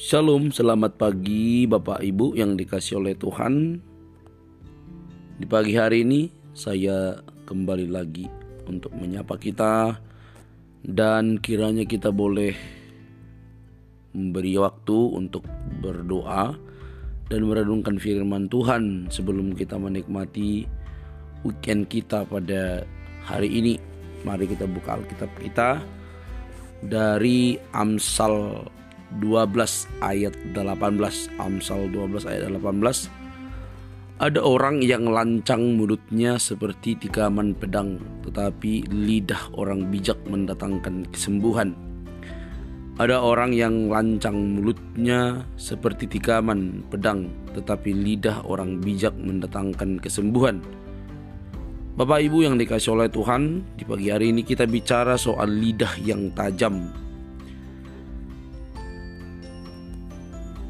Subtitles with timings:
[0.00, 3.84] Shalom, selamat pagi Bapak Ibu yang dikasih oleh Tuhan.
[5.36, 6.24] Di pagi hari ini
[6.56, 8.24] saya kembali lagi
[8.64, 10.00] untuk menyapa kita
[10.88, 12.56] dan kiranya kita boleh
[14.16, 15.44] memberi waktu untuk
[15.84, 16.56] berdoa
[17.28, 20.64] dan merenungkan firman Tuhan sebelum kita menikmati
[21.44, 22.88] weekend kita pada
[23.28, 23.76] hari ini.
[24.24, 25.76] Mari kita buka Alkitab kita
[26.88, 28.64] dari Amsal
[29.18, 33.10] 12 ayat 18 Amsal 12 ayat 18
[34.22, 41.74] Ada orang yang lancang mulutnya seperti tikaman pedang Tetapi lidah orang bijak mendatangkan kesembuhan.
[43.00, 50.62] Ada orang yang lancang mulutnya seperti tikaman pedang Tetapi lidah orang bijak mendatangkan kesembuhan.
[52.00, 56.32] Bapak Ibu yang dikasih oleh Tuhan, di pagi hari ini kita bicara soal lidah yang
[56.32, 57.09] tajam.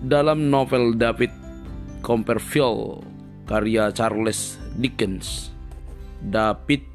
[0.00, 1.28] Dalam novel David
[2.00, 3.04] Copperfield
[3.44, 5.52] karya Charles Dickens,
[6.24, 6.88] David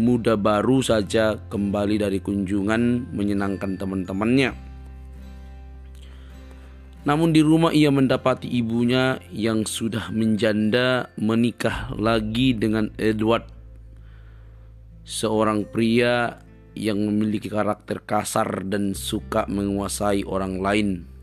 [0.00, 4.56] muda baru saja kembali dari kunjungan menyenangkan teman-temannya.
[7.04, 13.44] Namun di rumah ia mendapati ibunya yang sudah menjanda menikah lagi dengan Edward,
[15.04, 16.40] seorang pria
[16.72, 21.19] yang memiliki karakter kasar dan suka menguasai orang lain.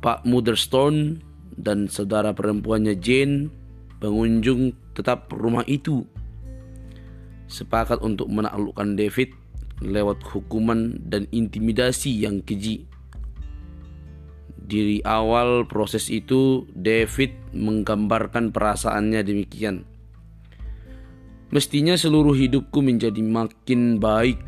[0.00, 1.20] Pak Motherstone
[1.60, 3.52] dan saudara perempuannya Jane,
[4.00, 6.08] pengunjung tetap rumah itu,
[7.52, 9.36] sepakat untuk menaklukkan David
[9.84, 12.88] lewat hukuman dan intimidasi yang keji.
[14.70, 19.82] Di awal proses itu, David menggambarkan perasaannya demikian.
[21.50, 24.38] Mestinya seluruh hidupku menjadi makin baik.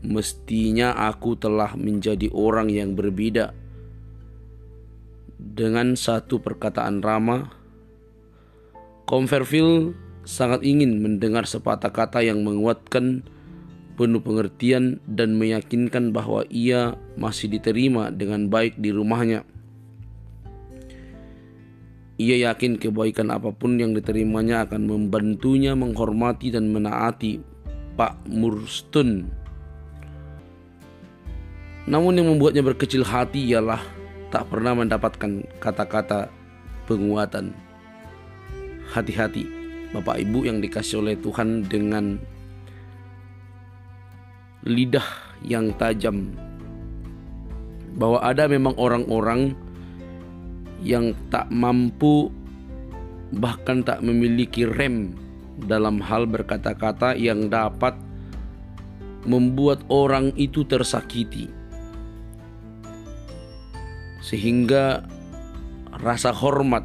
[0.00, 3.52] Mestinya aku telah menjadi orang yang berbeda.
[5.38, 7.54] Dengan satu perkataan ramah,
[9.06, 9.94] Comferville
[10.26, 13.22] sangat ingin mendengar sepatah kata yang menguatkan
[13.94, 19.46] penuh pengertian dan meyakinkan bahwa ia masih diterima dengan baik di rumahnya.
[22.18, 27.38] Ia yakin kebaikan apa pun yang diterimanya akan membantunya menghormati dan menaati
[27.94, 29.30] Pak Murstun.
[31.86, 33.97] Namun yang membuatnya berkecil hati ialah
[34.28, 36.28] tak pernah mendapatkan kata-kata
[36.84, 37.52] penguatan.
[38.88, 39.44] Hati-hati
[39.92, 42.20] Bapak Ibu yang dikasih oleh Tuhan dengan
[44.68, 45.06] lidah
[45.40, 46.28] yang tajam
[47.96, 49.56] bahwa ada memang orang-orang
[50.84, 52.28] yang tak mampu
[53.32, 55.16] bahkan tak memiliki rem
[55.64, 57.96] dalam hal berkata-kata yang dapat
[59.26, 61.57] membuat orang itu tersakiti
[64.22, 65.06] sehingga
[65.98, 66.84] rasa hormat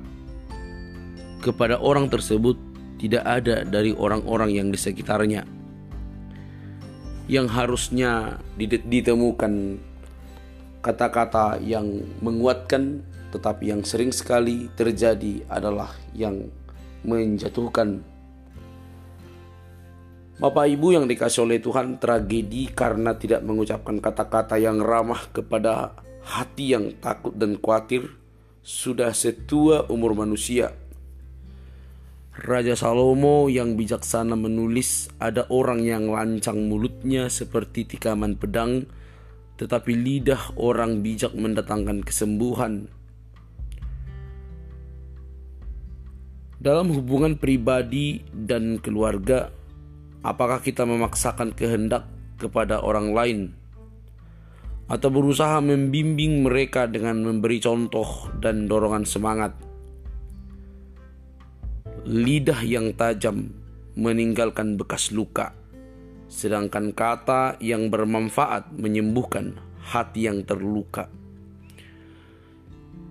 [1.44, 2.55] kepada orang tersebut
[2.97, 5.43] tidak ada dari orang-orang yang di sekitarnya.
[7.27, 9.79] Yang harusnya ditemukan
[10.83, 16.47] kata-kata yang menguatkan tetapi yang sering sekali terjadi adalah yang
[17.01, 18.05] menjatuhkan.
[20.38, 26.75] Bapak Ibu yang dikasih oleh Tuhan tragedi karena tidak mengucapkan kata-kata yang ramah kepada hati
[26.75, 28.16] yang takut dan khawatir
[28.63, 30.72] sudah setua umur manusia
[32.34, 38.89] Raja Salomo yang bijaksana menulis ada orang yang lancang mulutnya seperti tikaman pedang
[39.53, 42.90] tetapi lidah orang bijak mendatangkan kesembuhan.
[46.57, 49.53] Dalam hubungan pribadi dan keluarga,
[50.25, 52.09] apakah kita memaksakan kehendak
[52.41, 53.40] kepada orang lain
[54.88, 59.55] atau berusaha membimbing mereka dengan memberi contoh dan dorongan semangat?
[62.03, 63.47] lidah yang tajam
[63.95, 65.55] meninggalkan bekas luka,
[66.28, 71.08] sedangkan kata yang bermanfaat menyembuhkan hati yang terluka.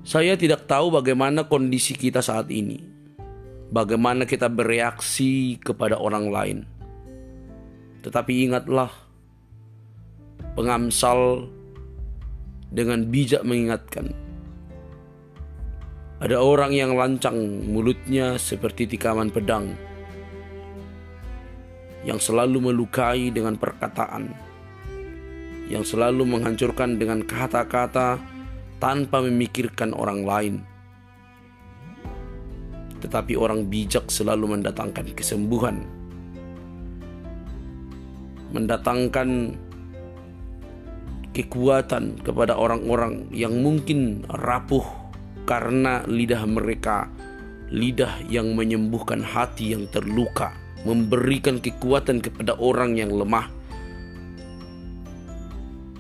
[0.02, 2.76] Saya tidak tahu bagaimana kondisi kita saat ini,
[3.73, 6.58] bagaimana kita bereaksi kepada orang lain,
[8.05, 8.93] tetapi ingatlah,
[10.52, 11.49] pengamsal
[12.73, 14.17] dengan bijak mengingatkan
[16.23, 17.35] ada orang yang lancang
[17.67, 19.75] mulutnya seperti tikaman pedang
[22.07, 24.31] yang selalu melukai dengan perkataan,
[25.67, 28.23] yang selalu menghancurkan dengan kata-kata
[28.79, 30.55] tanpa memikirkan orang lain.
[33.03, 35.83] Tetapi orang bijak selalu mendatangkan kesembuhan,
[38.55, 39.59] mendatangkan
[41.32, 44.84] kekuatan kepada orang-orang yang mungkin rapuh
[45.49, 47.08] karena lidah mereka,
[47.73, 50.52] lidah yang menyembuhkan hati yang terluka,
[50.84, 53.49] memberikan kekuatan kepada orang yang lemah.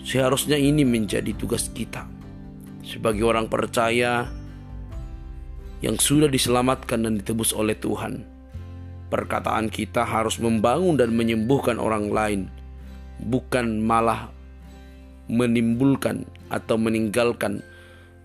[0.04, 2.04] Seharusnya ini menjadi tugas kita
[2.84, 4.28] sebagai orang percaya
[5.82, 8.28] yang sudah diselamatkan dan ditebus oleh Tuhan.
[9.08, 12.40] Perkataan kita harus membangun dan menyembuhkan orang lain,
[13.20, 14.32] bukan malah
[15.30, 17.62] menimbulkan atau meninggalkan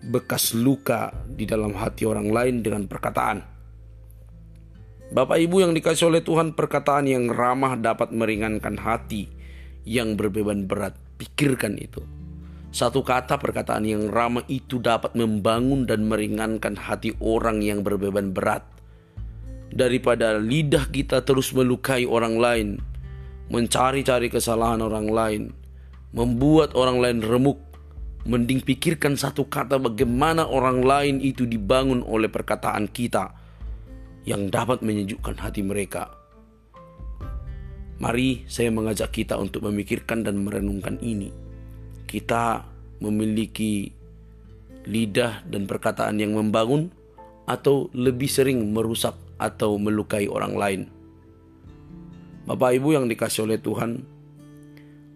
[0.02, 3.58] bekas luka di dalam hati orang lain dengan perkataan.
[5.08, 9.26] Bapak Ibu yang dikasih oleh Tuhan, perkataan yang ramah dapat meringankan hati
[9.88, 10.92] yang berbeban berat.
[11.16, 12.04] Pikirkan itu.
[12.68, 18.62] Satu kata perkataan yang ramah itu dapat membangun dan meringankan hati orang yang berbeban berat.
[19.72, 22.68] Daripada lidah kita terus melukai orang lain,
[23.48, 25.42] mencari-cari kesalahan orang lain,
[26.12, 27.60] membuat orang lain remuk,
[28.24, 33.32] mending pikirkan satu kata bagaimana orang lain itu dibangun oleh perkataan kita
[34.24, 36.12] yang dapat menyejukkan hati mereka.
[37.98, 41.48] Mari saya mengajak kita untuk memikirkan dan merenungkan ini
[42.08, 42.64] kita
[43.04, 43.92] memiliki
[44.88, 46.88] lidah dan perkataan yang membangun
[47.44, 50.82] atau lebih sering merusak atau melukai orang lain.
[52.48, 54.00] Bapak Ibu yang dikasih oleh Tuhan,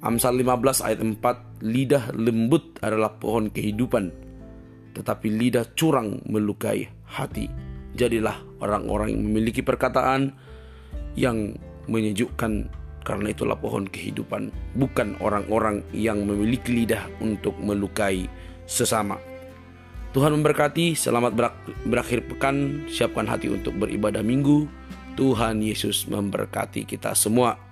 [0.03, 4.11] Amsal 15 ayat 4, lidah lembut adalah pohon kehidupan,
[4.99, 7.47] tetapi lidah curang melukai hati.
[7.95, 10.35] Jadilah orang-orang yang memiliki perkataan
[11.15, 11.55] yang
[11.87, 12.67] menyejukkan
[13.07, 18.27] karena itulah pohon kehidupan, bukan orang-orang yang memiliki lidah untuk melukai
[18.67, 19.23] sesama.
[20.11, 21.31] Tuhan memberkati, selamat
[21.87, 24.67] berakhir pekan, siapkan hati untuk beribadah minggu.
[25.15, 27.72] Tuhan Yesus memberkati kita semua.